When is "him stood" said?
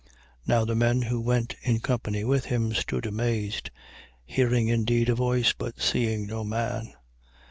2.45-3.05